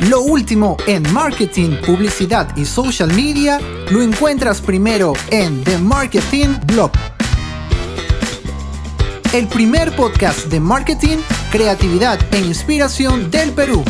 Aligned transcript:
Lo 0.00 0.20
último 0.20 0.76
en 0.86 1.10
marketing, 1.12 1.76
publicidad 1.84 2.54
y 2.54 2.66
social 2.66 3.12
media 3.14 3.58
lo 3.90 4.02
encuentras 4.02 4.60
primero 4.60 5.14
en 5.30 5.64
The 5.64 5.78
Marketing 5.78 6.48
Blog. 6.66 6.92
El 9.32 9.48
primer 9.48 9.96
podcast 9.96 10.46
de 10.46 10.60
marketing, 10.60 11.16
creatividad 11.50 12.20
e 12.32 12.38
inspiración 12.38 13.30
del 13.30 13.52
Perú. 13.52 13.82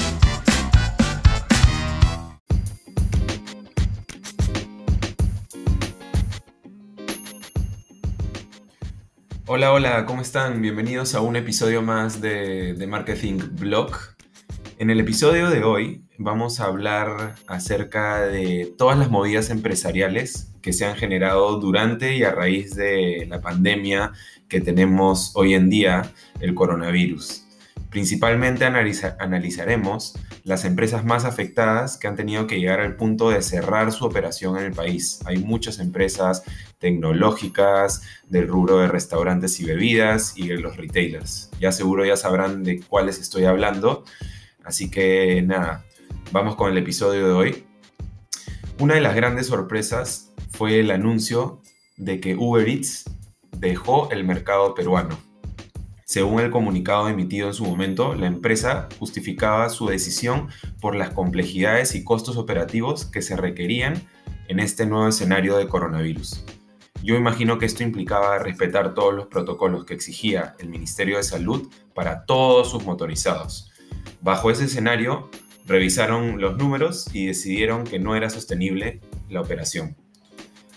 Hola, 9.48 9.72
hola, 9.72 10.06
¿cómo 10.06 10.22
están? 10.22 10.62
Bienvenidos 10.62 11.14
a 11.14 11.20
un 11.20 11.34
episodio 11.34 11.82
más 11.82 12.20
de, 12.20 12.74
The 12.78 12.86
Marketing 12.86 13.38
Blog. 13.52 14.15
En 14.78 14.90
el 14.90 15.00
episodio 15.00 15.48
de 15.48 15.64
hoy 15.64 16.02
vamos 16.18 16.60
a 16.60 16.66
hablar 16.66 17.36
acerca 17.46 18.20
de 18.20 18.74
todas 18.76 18.98
las 18.98 19.10
movidas 19.10 19.48
empresariales 19.48 20.52
que 20.60 20.74
se 20.74 20.84
han 20.84 20.96
generado 20.96 21.58
durante 21.58 22.14
y 22.14 22.24
a 22.24 22.32
raíz 22.32 22.74
de 22.74 23.24
la 23.26 23.40
pandemia 23.40 24.12
que 24.50 24.60
tenemos 24.60 25.32
hoy 25.34 25.54
en 25.54 25.70
día, 25.70 26.12
el 26.40 26.54
coronavirus. 26.54 27.46
Principalmente 27.88 28.66
analizaremos 28.66 30.18
las 30.44 30.66
empresas 30.66 31.06
más 31.06 31.24
afectadas 31.24 31.96
que 31.96 32.08
han 32.08 32.16
tenido 32.16 32.46
que 32.46 32.60
llegar 32.60 32.80
al 32.80 32.96
punto 32.96 33.30
de 33.30 33.40
cerrar 33.40 33.92
su 33.92 34.04
operación 34.04 34.58
en 34.58 34.64
el 34.64 34.72
país. 34.72 35.20
Hay 35.24 35.38
muchas 35.38 35.78
empresas 35.78 36.42
tecnológicas, 36.78 38.02
del 38.28 38.46
rubro 38.46 38.80
de 38.80 38.88
restaurantes 38.88 39.58
y 39.60 39.64
bebidas 39.64 40.36
y 40.36 40.48
de 40.48 40.58
los 40.58 40.76
retailers. 40.76 41.50
Ya 41.58 41.72
seguro 41.72 42.04
ya 42.04 42.16
sabrán 42.16 42.62
de 42.62 42.80
cuáles 42.82 43.18
estoy 43.18 43.46
hablando. 43.46 44.04
Así 44.66 44.90
que 44.90 45.42
nada, 45.42 45.84
vamos 46.32 46.56
con 46.56 46.72
el 46.72 46.76
episodio 46.76 47.28
de 47.28 47.32
hoy. 47.32 47.64
Una 48.80 48.94
de 48.94 49.00
las 49.00 49.14
grandes 49.14 49.46
sorpresas 49.46 50.34
fue 50.50 50.80
el 50.80 50.90
anuncio 50.90 51.62
de 51.96 52.18
que 52.18 52.34
Uber 52.34 52.68
Eats 52.68 53.04
dejó 53.56 54.10
el 54.10 54.24
mercado 54.24 54.74
peruano. 54.74 55.16
Según 56.04 56.40
el 56.40 56.50
comunicado 56.50 57.08
emitido 57.08 57.46
en 57.46 57.54
su 57.54 57.64
momento, 57.64 58.14
la 58.16 58.26
empresa 58.26 58.88
justificaba 58.98 59.68
su 59.68 59.86
decisión 59.86 60.48
por 60.80 60.96
las 60.96 61.10
complejidades 61.10 61.94
y 61.94 62.02
costos 62.02 62.36
operativos 62.36 63.04
que 63.04 63.22
se 63.22 63.36
requerían 63.36 64.02
en 64.48 64.58
este 64.58 64.84
nuevo 64.84 65.06
escenario 65.06 65.56
de 65.56 65.68
coronavirus. 65.68 66.44
Yo 67.04 67.14
imagino 67.14 67.58
que 67.58 67.66
esto 67.66 67.84
implicaba 67.84 68.38
respetar 68.40 68.94
todos 68.94 69.14
los 69.14 69.28
protocolos 69.28 69.84
que 69.84 69.94
exigía 69.94 70.56
el 70.58 70.70
Ministerio 70.70 71.18
de 71.18 71.22
Salud 71.22 71.68
para 71.94 72.24
todos 72.24 72.70
sus 72.70 72.84
motorizados. 72.84 73.70
Bajo 74.20 74.50
ese 74.50 74.64
escenario, 74.64 75.30
revisaron 75.66 76.40
los 76.40 76.56
números 76.56 77.08
y 77.12 77.26
decidieron 77.26 77.84
que 77.84 77.98
no 77.98 78.16
era 78.16 78.30
sostenible 78.30 79.00
la 79.28 79.40
operación. 79.40 79.96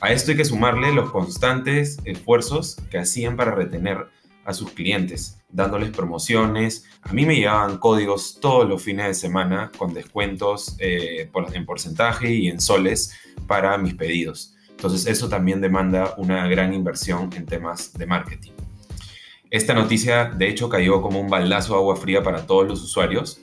A 0.02 0.12
esto 0.12 0.32
hay 0.32 0.38
que 0.38 0.46
sumarle 0.46 0.94
los 0.94 1.12
constantes 1.12 1.98
esfuerzos 2.06 2.78
que 2.90 3.00
hacían 3.00 3.36
para 3.36 3.52
retener 3.52 4.08
a 4.46 4.54
sus 4.54 4.72
clientes, 4.72 5.42
dándoles 5.50 5.92
promociones. 5.92 6.86
A 7.02 7.14
mí 7.14 7.26
me 7.26 7.36
llegaban 7.36 7.78
códigos 7.78 8.40
todos 8.40 8.68
los 8.68 8.82
fines 8.82 9.08
de 9.08 9.14
semana 9.14 9.72
con 9.78 9.94
descuentos 9.94 10.76
eh, 10.80 11.30
en 11.54 11.66
porcentaje 11.66 12.34
y 12.34 12.48
en 12.48 12.62
soles 12.62 13.14
para 13.46 13.78
mis 13.78 13.94
pedidos. 13.94 14.56
Entonces 14.70 15.06
eso 15.08 15.28
también 15.28 15.60
demanda 15.60 16.16
una 16.18 16.48
gran 16.48 16.74
inversión 16.74 17.30
en 17.36 17.46
temas 17.46 17.94
de 17.94 18.06
marketing. 18.06 18.54
Esta 19.52 19.74
noticia 19.74 20.26
de 20.26 20.48
hecho 20.48 20.70
cayó 20.70 21.02
como 21.02 21.20
un 21.20 21.28
baldazo 21.28 21.74
de 21.74 21.80
agua 21.80 21.96
fría 21.96 22.22
para 22.22 22.46
todos 22.46 22.68
los 22.68 22.84
usuarios, 22.84 23.42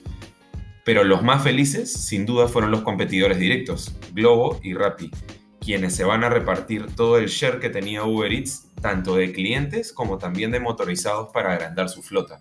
pero 0.85 1.03
los 1.03 1.21
más 1.21 1.43
felices 1.43 1.91
sin 1.91 2.25
duda 2.25 2.47
fueron 2.47 2.71
los 2.71 2.81
competidores 2.81 3.39
directos, 3.39 3.93
Globo 4.13 4.57
y 4.63 4.73
Rappi, 4.73 5.11
quienes 5.59 5.95
se 5.95 6.05
van 6.05 6.23
a 6.23 6.29
repartir 6.29 6.85
todo 6.95 7.17
el 7.17 7.27
share 7.27 7.59
que 7.59 7.69
tenía 7.69 8.05
Uber 8.05 8.31
Eats, 8.31 8.69
tanto 8.81 9.15
de 9.15 9.33
clientes 9.33 9.91
como 9.91 10.17
también 10.17 10.49
de 10.51 10.61
motorizados 10.61 11.27
para 11.33 11.51
agrandar 11.51 11.89
su 11.89 12.01
flota. 12.01 12.39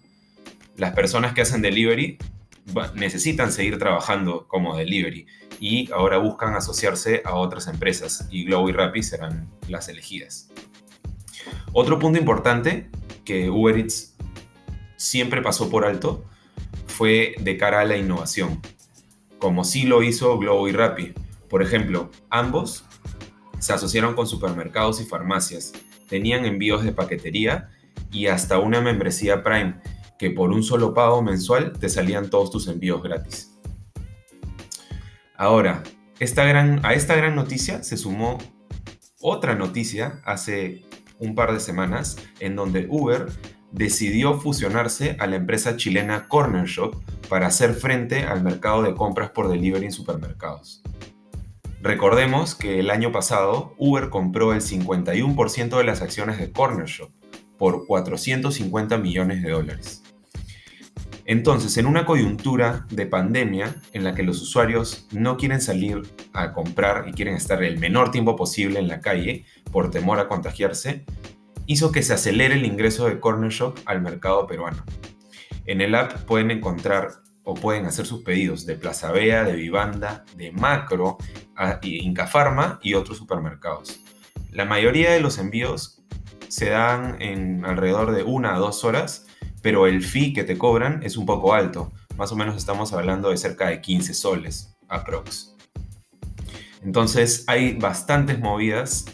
Las 0.76 0.92
personas 0.92 1.34
que 1.34 1.40
hacen 1.40 1.60
delivery 1.60 2.18
necesitan 2.94 3.50
seguir 3.50 3.78
trabajando 3.78 4.46
como 4.46 4.76
delivery 4.76 5.26
y 5.58 5.90
ahora 5.90 6.18
buscan 6.18 6.54
asociarse 6.54 7.20
a 7.24 7.34
otras 7.34 7.66
empresas 7.66 8.28
y 8.30 8.44
Globo 8.44 8.68
y 8.68 8.72
Rappi 8.72 9.02
serán 9.02 9.50
las 9.66 9.88
elegidas. 9.88 10.52
Otro 11.72 11.98
punto 11.98 12.20
importante 12.20 12.90
que 13.26 13.50
Uber 13.50 13.76
Eats 13.76 14.16
siempre 14.96 15.42
pasó 15.42 15.68
por 15.68 15.84
alto 15.84 16.24
fue 16.86 17.34
de 17.40 17.58
cara 17.58 17.80
a 17.80 17.84
la 17.84 17.98
innovación, 17.98 18.62
como 19.38 19.64
sí 19.64 19.84
lo 19.84 20.02
hizo 20.02 20.38
Globo 20.38 20.66
y 20.68 20.72
Rappi. 20.72 21.12
Por 21.50 21.62
ejemplo, 21.62 22.10
ambos 22.30 22.86
se 23.58 23.74
asociaron 23.74 24.14
con 24.14 24.26
supermercados 24.26 25.00
y 25.02 25.04
farmacias, 25.04 25.74
tenían 26.08 26.46
envíos 26.46 26.84
de 26.84 26.92
paquetería 26.92 27.70
y 28.10 28.28
hasta 28.28 28.58
una 28.58 28.80
membresía 28.80 29.42
Prime, 29.42 29.80
que 30.18 30.30
por 30.30 30.50
un 30.50 30.62
solo 30.62 30.94
pago 30.94 31.20
mensual 31.20 31.74
te 31.78 31.90
salían 31.90 32.30
todos 32.30 32.50
tus 32.50 32.68
envíos 32.68 33.02
gratis. 33.02 33.52
Ahora, 35.36 35.82
esta 36.18 36.44
gran, 36.44 36.80
a 36.86 36.94
esta 36.94 37.14
gran 37.14 37.34
noticia 37.34 37.82
se 37.82 37.98
sumó 37.98 38.38
otra 39.20 39.54
noticia 39.54 40.22
hace 40.24 40.86
un 41.18 41.34
par 41.34 41.52
de 41.52 41.60
semanas 41.60 42.16
en 42.40 42.56
donde 42.56 42.86
Uber 42.88 43.26
decidió 43.72 44.38
fusionarse 44.38 45.16
a 45.18 45.26
la 45.26 45.36
empresa 45.36 45.76
chilena 45.76 46.28
Corner 46.28 46.66
Shop 46.66 46.96
para 47.28 47.46
hacer 47.46 47.74
frente 47.74 48.24
al 48.24 48.42
mercado 48.42 48.82
de 48.82 48.94
compras 48.94 49.30
por 49.30 49.48
delivery 49.48 49.86
en 49.86 49.92
supermercados. 49.92 50.82
Recordemos 51.82 52.54
que 52.54 52.80
el 52.80 52.90
año 52.90 53.12
pasado 53.12 53.74
Uber 53.78 54.08
compró 54.08 54.52
el 54.52 54.60
51% 54.60 55.76
de 55.76 55.84
las 55.84 56.02
acciones 56.02 56.38
de 56.38 56.50
Corner 56.50 56.86
Shop 56.86 57.10
por 57.58 57.86
450 57.86 58.98
millones 58.98 59.42
de 59.42 59.50
dólares. 59.50 60.02
Entonces, 61.28 61.76
en 61.76 61.86
una 61.86 62.06
coyuntura 62.06 62.86
de 62.88 63.06
pandemia 63.06 63.74
en 63.92 64.04
la 64.04 64.14
que 64.14 64.22
los 64.22 64.40
usuarios 64.40 65.08
no 65.10 65.36
quieren 65.36 65.60
salir 65.60 66.02
a 66.32 66.52
comprar 66.52 67.08
y 67.08 67.12
quieren 67.12 67.34
estar 67.34 67.64
el 67.64 67.78
menor 67.78 68.12
tiempo 68.12 68.36
posible 68.36 68.78
en 68.78 68.86
la 68.86 69.00
calle 69.00 69.44
por 69.72 69.90
temor 69.90 70.20
a 70.20 70.28
contagiarse, 70.28 71.04
hizo 71.66 71.90
que 71.90 72.04
se 72.04 72.14
acelere 72.14 72.54
el 72.54 72.64
ingreso 72.64 73.06
de 73.06 73.18
Corner 73.18 73.50
Shop 73.50 73.76
al 73.86 74.02
mercado 74.02 74.46
peruano. 74.46 74.84
En 75.64 75.80
el 75.80 75.96
app 75.96 76.12
pueden 76.26 76.52
encontrar 76.52 77.08
o 77.42 77.54
pueden 77.54 77.86
hacer 77.86 78.06
sus 78.06 78.22
pedidos 78.22 78.64
de 78.64 78.76
Plaza 78.76 79.10
Vea, 79.10 79.42
de 79.42 79.54
Vivanda, 79.54 80.24
de 80.36 80.52
Macro, 80.52 81.18
Inca 81.82 82.28
Pharma 82.28 82.78
y 82.82 82.94
otros 82.94 83.18
supermercados. 83.18 84.00
La 84.52 84.64
mayoría 84.64 85.10
de 85.10 85.20
los 85.20 85.38
envíos 85.38 86.04
se 86.48 86.70
dan 86.70 87.20
en 87.20 87.64
alrededor 87.64 88.12
de 88.12 88.22
una 88.22 88.54
a 88.54 88.58
dos 88.58 88.84
horas 88.84 89.25
pero 89.66 89.88
el 89.88 90.00
fee 90.00 90.32
que 90.32 90.44
te 90.44 90.56
cobran 90.56 91.00
es 91.02 91.16
un 91.16 91.26
poco 91.26 91.52
alto. 91.52 91.90
Más 92.16 92.30
o 92.30 92.36
menos 92.36 92.56
estamos 92.56 92.92
hablando 92.92 93.30
de 93.30 93.36
cerca 93.36 93.68
de 93.68 93.80
15 93.80 94.14
soles, 94.14 94.76
aprox. 94.86 95.56
Entonces 96.84 97.42
hay 97.48 97.72
bastantes 97.72 98.38
movidas 98.38 99.06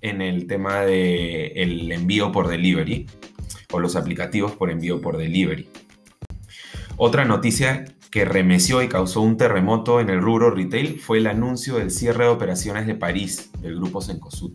en 0.00 0.20
el 0.20 0.48
tema 0.48 0.80
del 0.80 1.92
envío 1.92 2.32
por 2.32 2.48
delivery 2.48 3.06
o 3.70 3.78
los 3.78 3.94
aplicativos 3.94 4.50
por 4.50 4.72
envío 4.72 5.00
por 5.00 5.18
delivery. 5.18 5.68
Otra 6.96 7.24
noticia 7.24 7.84
que 8.10 8.24
remeció 8.24 8.82
y 8.82 8.88
causó 8.88 9.20
un 9.20 9.36
terremoto 9.36 10.00
en 10.00 10.10
el 10.10 10.20
rubro 10.20 10.50
retail 10.50 10.98
fue 10.98 11.18
el 11.18 11.28
anuncio 11.28 11.76
del 11.76 11.92
cierre 11.92 12.24
de 12.24 12.30
operaciones 12.30 12.88
de 12.88 12.96
París 12.96 13.52
del 13.60 13.76
grupo 13.76 14.00
Sencosud. 14.00 14.50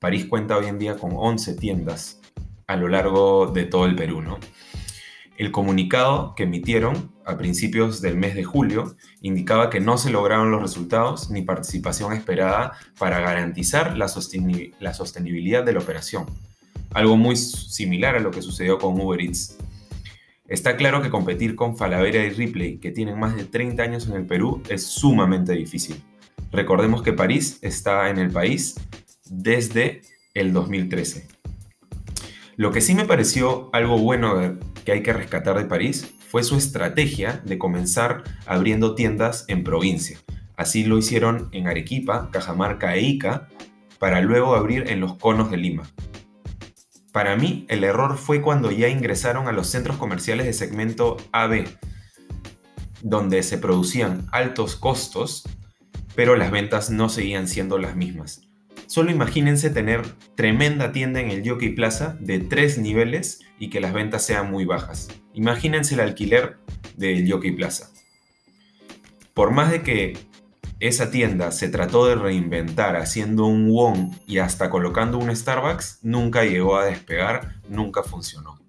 París 0.00 0.24
cuenta 0.24 0.56
hoy 0.56 0.66
en 0.66 0.80
día 0.80 0.96
con 0.96 1.12
11 1.14 1.54
tiendas 1.54 2.20
a 2.66 2.76
lo 2.76 2.88
largo 2.88 3.46
de 3.46 3.64
todo 3.64 3.86
el 3.86 3.94
Perú, 3.94 4.22
¿no? 4.22 4.38
El 5.36 5.50
comunicado 5.50 6.34
que 6.36 6.44
emitieron 6.44 7.12
a 7.24 7.36
principios 7.36 8.00
del 8.00 8.16
mes 8.16 8.36
de 8.36 8.44
julio 8.44 8.96
indicaba 9.20 9.68
que 9.68 9.80
no 9.80 9.98
se 9.98 10.10
lograron 10.10 10.52
los 10.52 10.62
resultados 10.62 11.30
ni 11.30 11.42
participación 11.42 12.12
esperada 12.12 12.72
para 12.98 13.18
garantizar 13.18 13.96
la, 13.96 14.06
sostenibilidad 14.06 15.64
de 15.64 15.72
la 15.72 15.80
operación, 15.80 16.26
algo 16.92 17.16
muy 17.16 17.36
similar 17.36 18.14
a 18.14 18.20
lo 18.20 18.30
que 18.30 18.42
sucedió 18.42 18.78
con 18.78 19.00
Uber 19.00 19.20
Eats. 19.20 19.58
Está 20.46 20.76
claro 20.76 21.02
que 21.02 21.10
competir 21.10 21.56
con 21.56 21.76
Falabella 21.76 22.24
y 22.24 22.30
Ripley, 22.30 22.78
que 22.78 22.92
tienen 22.92 23.18
más 23.18 23.34
de 23.34 23.44
30 23.44 23.82
años 23.82 24.06
en 24.06 24.14
el 24.14 24.26
Perú, 24.26 24.62
es 24.68 24.86
sumamente 24.86 25.52
difícil. 25.54 26.00
Recordemos 26.52 27.02
que 27.02 27.12
París 27.12 27.58
está 27.62 28.08
en 28.08 28.18
el 28.18 28.30
país 28.30 28.76
desde 29.24 30.02
el 30.34 30.52
2013. 30.52 31.26
Lo 32.56 32.70
que 32.70 32.80
sí 32.80 32.94
me 32.94 33.04
pareció 33.04 33.68
algo 33.72 33.98
bueno 33.98 34.58
que 34.84 34.92
hay 34.92 35.02
que 35.02 35.12
rescatar 35.12 35.58
de 35.58 35.64
París 35.64 36.14
fue 36.28 36.44
su 36.44 36.56
estrategia 36.56 37.42
de 37.44 37.58
comenzar 37.58 38.22
abriendo 38.46 38.94
tiendas 38.94 39.44
en 39.48 39.64
provincia. 39.64 40.18
Así 40.56 40.84
lo 40.84 40.96
hicieron 40.96 41.48
en 41.52 41.66
Arequipa, 41.66 42.30
Cajamarca 42.30 42.94
e 42.94 43.02
Ica, 43.02 43.48
para 43.98 44.20
luego 44.20 44.54
abrir 44.54 44.88
en 44.88 45.00
los 45.00 45.16
conos 45.16 45.50
de 45.50 45.56
Lima. 45.56 45.82
Para 47.12 47.36
mí, 47.36 47.66
el 47.68 47.82
error 47.82 48.18
fue 48.18 48.40
cuando 48.40 48.70
ya 48.70 48.88
ingresaron 48.88 49.48
a 49.48 49.52
los 49.52 49.68
centros 49.68 49.96
comerciales 49.96 50.46
de 50.46 50.52
segmento 50.52 51.16
AB. 51.32 51.66
donde 53.02 53.42
se 53.42 53.58
producían 53.58 54.26
altos 54.32 54.76
costos, 54.76 55.44
pero 56.14 56.36
las 56.36 56.50
ventas 56.50 56.88
no 56.88 57.10
seguían 57.10 57.48
siendo 57.48 57.76
las 57.76 57.96
mismas. 57.96 58.40
Solo 58.86 59.10
imagínense 59.10 59.70
tener 59.70 60.02
tremenda 60.34 60.92
tienda 60.92 61.20
en 61.20 61.30
el 61.30 61.48
Jockey 61.48 61.70
Plaza 61.70 62.16
de 62.20 62.38
tres 62.40 62.78
niveles 62.78 63.40
y 63.58 63.70
que 63.70 63.80
las 63.80 63.92
ventas 63.92 64.24
sean 64.24 64.50
muy 64.50 64.64
bajas. 64.64 65.08
Imagínense 65.32 65.94
el 65.94 66.00
alquiler 66.00 66.58
del 66.96 67.30
Jockey 67.30 67.52
Plaza. 67.52 67.90
Por 69.32 69.50
más 69.50 69.70
de 69.70 69.82
que 69.82 70.18
esa 70.80 71.10
tienda 71.10 71.50
se 71.50 71.68
trató 71.68 72.06
de 72.06 72.14
reinventar 72.14 72.96
haciendo 72.96 73.46
un 73.46 73.68
Wong 73.70 74.12
y 74.26 74.38
hasta 74.38 74.70
colocando 74.70 75.18
un 75.18 75.34
Starbucks, 75.34 76.00
nunca 76.02 76.44
llegó 76.44 76.76
a 76.76 76.84
despegar, 76.84 77.56
nunca 77.68 78.02
funcionó. 78.02 78.60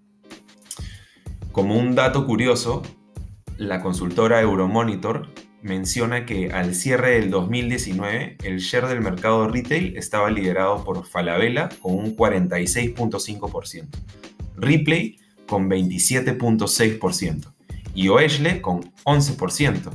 Como 1.52 1.78
un 1.78 1.96
dato 1.96 2.26
curioso, 2.26 2.84
la 3.58 3.82
consultora 3.82 4.42
Euromonitor 4.42 5.30
menciona 5.66 6.28
que 6.28 6.52
al 6.52 6.76
cierre 6.76 7.20
del 7.20 7.32
2019 7.32 8.38
el 8.44 8.60
share 8.60 8.88
del 8.88 9.02
mercado 9.02 9.48
retail 9.48 9.98
estaba 9.98 10.30
liderado 10.30 10.84
por 10.84 11.08
Falabella 11.08 11.70
con 11.82 11.96
un 11.96 12.16
46.5%, 12.16 13.88
Ripley 14.58 15.18
con 15.48 15.68
27.6% 15.68 17.52
y 17.96 18.10
Oesle 18.10 18.62
con 18.62 18.94
11%. 19.06 19.92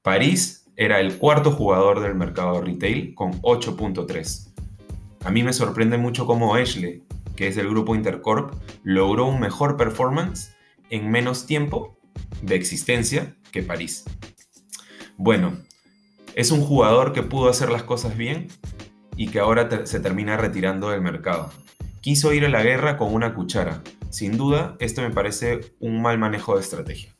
París 0.00 0.70
era 0.76 1.00
el 1.00 1.18
cuarto 1.18 1.50
jugador 1.50 1.98
del 2.00 2.14
mercado 2.14 2.60
retail 2.60 3.16
con 3.16 3.42
8.3%. 3.42 4.52
A 5.24 5.30
mí 5.32 5.42
me 5.42 5.52
sorprende 5.52 5.98
mucho 5.98 6.24
cómo 6.24 6.52
Oesle, 6.52 7.02
que 7.34 7.48
es 7.48 7.56
del 7.56 7.68
grupo 7.68 7.96
Intercorp, 7.96 8.54
logró 8.84 9.26
un 9.26 9.40
mejor 9.40 9.76
performance 9.76 10.54
en 10.88 11.10
menos 11.10 11.46
tiempo 11.46 11.98
de 12.42 12.54
existencia 12.54 13.34
que 13.50 13.64
París. 13.64 14.04
Bueno, 15.16 15.56
es 16.34 16.50
un 16.50 16.60
jugador 16.60 17.12
que 17.12 17.22
pudo 17.22 17.48
hacer 17.48 17.70
las 17.70 17.84
cosas 17.84 18.16
bien 18.16 18.48
y 19.16 19.28
que 19.28 19.38
ahora 19.38 19.86
se 19.86 20.00
termina 20.00 20.36
retirando 20.36 20.90
del 20.90 21.02
mercado. 21.02 21.52
Quiso 22.00 22.32
ir 22.32 22.44
a 22.44 22.48
la 22.48 22.62
guerra 22.62 22.96
con 22.96 23.14
una 23.14 23.32
cuchara. 23.32 23.82
Sin 24.10 24.36
duda, 24.36 24.76
esto 24.80 25.02
me 25.02 25.10
parece 25.10 25.60
un 25.78 26.02
mal 26.02 26.18
manejo 26.18 26.54
de 26.54 26.62
estrategia. 26.62 27.14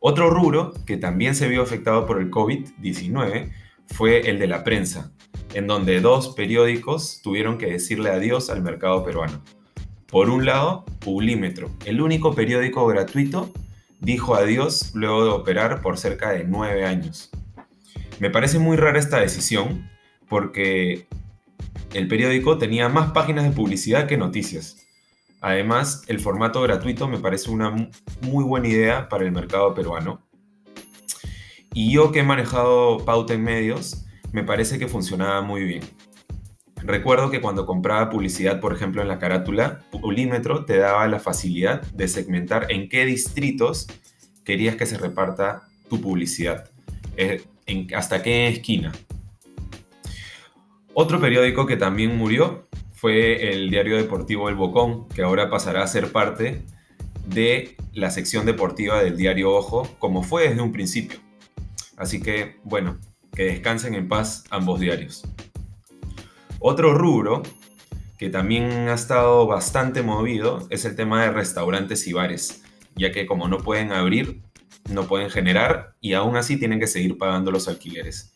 Otro 0.00 0.28
rubro 0.28 0.72
que 0.84 0.96
también 0.96 1.34
se 1.34 1.48
vio 1.48 1.62
afectado 1.62 2.04
por 2.04 2.20
el 2.20 2.30
COVID-19 2.30 3.52
fue 3.86 4.28
el 4.28 4.38
de 4.38 4.46
la 4.48 4.64
prensa, 4.64 5.12
en 5.54 5.68
donde 5.68 6.00
dos 6.00 6.34
periódicos 6.34 7.20
tuvieron 7.22 7.58
que 7.58 7.66
decirle 7.66 8.10
adiós 8.10 8.50
al 8.50 8.62
mercado 8.62 9.04
peruano. 9.04 9.40
Por 10.06 10.30
un 10.30 10.44
lado, 10.44 10.84
Publímetro, 11.00 11.70
el 11.84 12.00
único 12.00 12.34
periódico 12.34 12.86
gratuito, 12.86 13.52
dijo 14.00 14.34
adiós 14.34 14.92
luego 14.94 15.24
de 15.24 15.30
operar 15.30 15.82
por 15.82 15.98
cerca 15.98 16.30
de 16.30 16.44
nueve 16.44 16.84
años. 16.84 17.30
Me 18.18 18.30
parece 18.30 18.58
muy 18.58 18.76
rara 18.76 18.98
esta 18.98 19.20
decisión 19.20 19.90
porque 20.28 21.06
el 21.92 22.08
periódico 22.08 22.58
tenía 22.58 22.88
más 22.88 23.12
páginas 23.12 23.44
de 23.44 23.50
publicidad 23.50 24.06
que 24.06 24.16
noticias. 24.16 24.78
Además, 25.40 26.02
el 26.08 26.20
formato 26.20 26.62
gratuito 26.62 27.08
me 27.08 27.18
parece 27.18 27.50
una 27.50 27.70
muy 28.22 28.44
buena 28.44 28.68
idea 28.68 29.08
para 29.08 29.24
el 29.24 29.32
mercado 29.32 29.74
peruano. 29.74 30.22
Y 31.72 31.92
yo 31.92 32.10
que 32.10 32.20
he 32.20 32.22
manejado 32.22 33.04
pauta 33.04 33.34
en 33.34 33.44
medios, 33.44 34.06
me 34.32 34.42
parece 34.42 34.78
que 34.78 34.88
funcionaba 34.88 35.42
muy 35.42 35.64
bien. 35.64 35.82
Recuerdo 36.86 37.32
que 37.32 37.40
cuando 37.40 37.66
compraba 37.66 38.10
publicidad, 38.10 38.60
por 38.60 38.72
ejemplo, 38.72 39.02
en 39.02 39.08
la 39.08 39.18
carátula, 39.18 39.80
Pulímetro 39.90 40.64
te 40.64 40.78
daba 40.78 41.08
la 41.08 41.18
facilidad 41.18 41.82
de 41.82 42.06
segmentar 42.06 42.70
en 42.70 42.88
qué 42.88 43.04
distritos 43.04 43.88
querías 44.44 44.76
que 44.76 44.86
se 44.86 44.96
reparta 44.96 45.62
tu 45.90 46.00
publicidad, 46.00 46.70
eh, 47.16 47.42
hasta 47.92 48.22
qué 48.22 48.46
esquina. 48.46 48.92
Otro 50.94 51.20
periódico 51.20 51.66
que 51.66 51.76
también 51.76 52.16
murió 52.16 52.68
fue 52.94 53.52
el 53.52 53.68
diario 53.68 53.96
deportivo 53.96 54.48
El 54.48 54.54
Bocón, 54.54 55.08
que 55.08 55.22
ahora 55.22 55.50
pasará 55.50 55.82
a 55.82 55.88
ser 55.88 56.12
parte 56.12 56.62
de 57.26 57.76
la 57.94 58.12
sección 58.12 58.46
deportiva 58.46 59.02
del 59.02 59.16
diario 59.16 59.52
Ojo, 59.52 59.88
como 59.98 60.22
fue 60.22 60.50
desde 60.50 60.62
un 60.62 60.70
principio. 60.70 61.18
Así 61.96 62.22
que, 62.22 62.60
bueno, 62.62 62.96
que 63.34 63.46
descansen 63.46 63.94
en 63.94 64.06
paz 64.06 64.44
ambos 64.50 64.78
diarios. 64.78 65.24
Otro 66.58 66.94
rubro 66.94 67.42
que 68.18 68.30
también 68.30 68.88
ha 68.88 68.94
estado 68.94 69.46
bastante 69.46 70.02
movido 70.02 70.66
es 70.70 70.84
el 70.84 70.96
tema 70.96 71.22
de 71.22 71.30
restaurantes 71.30 72.06
y 72.06 72.12
bares, 72.12 72.62
ya 72.94 73.12
que 73.12 73.26
como 73.26 73.46
no 73.48 73.58
pueden 73.58 73.92
abrir, 73.92 74.42
no 74.90 75.06
pueden 75.06 75.30
generar 75.30 75.94
y 76.00 76.14
aún 76.14 76.36
así 76.36 76.56
tienen 76.56 76.80
que 76.80 76.86
seguir 76.86 77.18
pagando 77.18 77.50
los 77.50 77.68
alquileres. 77.68 78.32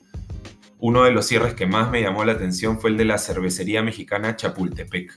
Uno 0.79 1.05
de 1.05 1.13
los 1.13 1.27
cierres 1.27 1.55
que 1.55 1.67
más 1.67 1.91
me 1.91 2.03
llamó 2.03 2.25
la 2.25 2.33
atención 2.33 2.81
fue 2.81 2.91
el 2.91 2.97
de 2.97 3.05
la 3.05 3.19
cervecería 3.19 3.83
mexicana 3.83 4.37
Chapultepec, 4.37 5.15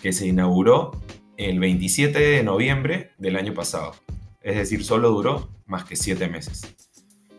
que 0.00 0.12
se 0.12 0.26
inauguró 0.26 0.92
el 1.36 1.58
27 1.58 2.18
de 2.18 2.42
noviembre 2.42 3.12
del 3.18 3.36
año 3.36 3.54
pasado, 3.54 3.94
es 4.40 4.56
decir, 4.56 4.84
solo 4.84 5.10
duró 5.10 5.50
más 5.66 5.84
que 5.84 5.96
7 5.96 6.28
meses. 6.28 6.74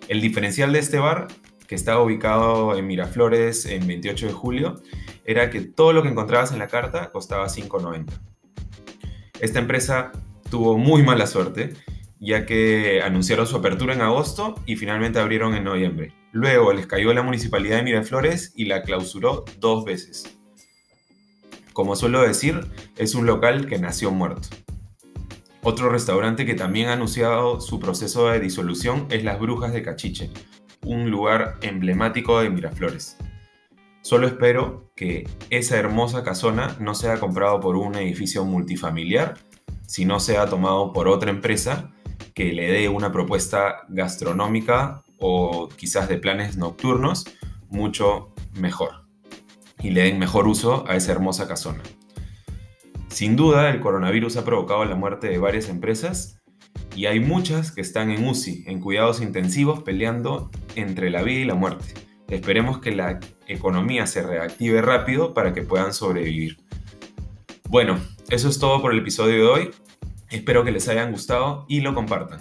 El 0.07 0.21
diferencial 0.21 0.73
de 0.73 0.79
este 0.79 0.99
bar, 0.99 1.27
que 1.67 1.75
estaba 1.75 2.01
ubicado 2.01 2.77
en 2.77 2.87
Miraflores 2.87 3.65
en 3.65 3.87
28 3.87 4.27
de 4.27 4.33
julio, 4.33 4.81
era 5.25 5.49
que 5.49 5.61
todo 5.61 5.93
lo 5.93 6.03
que 6.03 6.09
encontrabas 6.09 6.51
en 6.51 6.59
la 6.59 6.67
carta 6.67 7.11
costaba 7.11 7.47
5.90. 7.47 8.11
Esta 9.39 9.59
empresa 9.59 10.11
tuvo 10.49 10.77
muy 10.77 11.03
mala 11.03 11.27
suerte, 11.27 11.73
ya 12.19 12.45
que 12.45 13.01
anunciaron 13.01 13.47
su 13.47 13.57
apertura 13.57 13.93
en 13.93 14.01
agosto 14.01 14.55
y 14.65 14.75
finalmente 14.75 15.19
abrieron 15.19 15.55
en 15.55 15.63
noviembre. 15.63 16.13
Luego 16.31 16.73
les 16.73 16.87
cayó 16.87 17.13
la 17.13 17.21
municipalidad 17.21 17.77
de 17.77 17.83
Miraflores 17.83 18.53
y 18.55 18.65
la 18.65 18.81
clausuró 18.81 19.45
dos 19.59 19.85
veces. 19.85 20.37
Como 21.73 21.95
suelo 21.95 22.21
decir, 22.21 22.67
es 22.97 23.15
un 23.15 23.25
local 23.25 23.65
que 23.65 23.79
nació 23.79 24.11
muerto. 24.11 24.47
Otro 25.63 25.89
restaurante 25.89 26.45
que 26.45 26.55
también 26.55 26.89
ha 26.89 26.93
anunciado 26.93 27.61
su 27.61 27.79
proceso 27.79 28.29
de 28.29 28.39
disolución 28.39 29.07
es 29.09 29.23
Las 29.23 29.39
Brujas 29.39 29.73
de 29.73 29.81
Cachiche, 29.81 30.29
un 30.85 31.09
lugar 31.09 31.55
emblemático 31.61 32.39
de 32.39 32.49
Miraflores. 32.49 33.17
Solo 34.01 34.27
espero 34.27 34.91
que 34.95 35.27
esa 35.49 35.77
hermosa 35.77 36.23
casona 36.23 36.75
no 36.79 36.93
sea 36.93 37.19
comprado 37.19 37.59
por 37.59 37.75
un 37.75 37.95
edificio 37.95 38.43
multifamiliar, 38.43 39.35
sino 39.87 40.19
sea 40.19 40.47
tomado 40.47 40.91
por 40.91 41.07
otra 41.07 41.29
empresa 41.29 41.91
que 42.33 42.51
le 42.51 42.71
dé 42.71 42.89
una 42.89 43.11
propuesta 43.11 43.83
gastronómica 43.89 45.03
o 45.19 45.69
quizás 45.69 46.09
de 46.09 46.17
planes 46.17 46.57
nocturnos 46.57 47.25
mucho 47.69 48.33
mejor 48.55 49.03
y 49.81 49.91
le 49.91 50.03
den 50.03 50.19
mejor 50.19 50.47
uso 50.47 50.85
a 50.87 50.95
esa 50.95 51.11
hermosa 51.11 51.47
casona. 51.47 51.83
Sin 53.09 53.35
duda, 53.35 53.69
el 53.69 53.79
coronavirus 53.79 54.37
ha 54.37 54.45
provocado 54.45 54.83
la 54.85 54.95
muerte 54.95 55.27
de 55.27 55.37
varias 55.37 55.69
empresas 55.69 56.41
y 56.95 57.05
hay 57.05 57.19
muchas 57.19 57.71
que 57.71 57.81
están 57.81 58.09
en 58.09 58.27
UCI, 58.27 58.63
en 58.67 58.79
cuidados 58.79 59.21
intensivos, 59.21 59.83
peleando 59.83 60.49
entre 60.75 61.09
la 61.09 61.23
vida 61.23 61.39
y 61.39 61.45
la 61.45 61.55
muerte. 61.55 61.93
Esperemos 62.27 62.79
que 62.79 62.95
la 62.95 63.19
economía 63.47 64.07
se 64.07 64.23
reactive 64.23 64.81
rápido 64.81 65.33
para 65.33 65.53
que 65.53 65.61
puedan 65.61 65.93
sobrevivir. 65.93 66.57
Bueno, 67.69 67.99
eso 68.29 68.49
es 68.49 68.59
todo 68.59 68.81
por 68.81 68.93
el 68.93 68.99
episodio 68.99 69.35
de 69.35 69.47
hoy. 69.47 69.71
Espero 70.29 70.63
que 70.63 70.71
les 70.71 70.87
hayan 70.87 71.11
gustado 71.11 71.65
y 71.67 71.81
lo 71.81 71.93
compartan. 71.93 72.39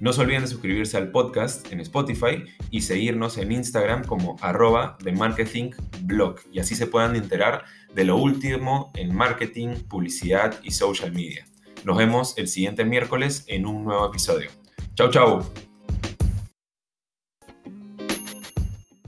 No 0.00 0.12
se 0.12 0.20
olviden 0.20 0.42
de 0.42 0.48
suscribirse 0.48 0.96
al 0.96 1.10
podcast 1.10 1.72
en 1.72 1.80
Spotify 1.80 2.44
y 2.70 2.82
seguirnos 2.82 3.36
en 3.36 3.50
Instagram 3.50 4.04
como 4.04 4.36
arroba 4.40 4.96
de 5.02 5.12
marketing 5.12 5.72
blog 6.02 6.36
y 6.52 6.60
así 6.60 6.76
se 6.76 6.86
puedan 6.86 7.16
enterar 7.16 7.64
de 7.94 8.04
lo 8.04 8.16
último 8.16 8.92
en 8.94 9.14
marketing, 9.14 9.74
publicidad 9.88 10.60
y 10.62 10.70
social 10.70 11.12
media. 11.12 11.46
Nos 11.84 11.96
vemos 11.96 12.34
el 12.38 12.48
siguiente 12.48 12.84
miércoles 12.84 13.44
en 13.48 13.66
un 13.66 13.84
nuevo 13.84 14.06
episodio. 14.06 14.50
Chau, 14.94 15.10
chau. 15.10 15.67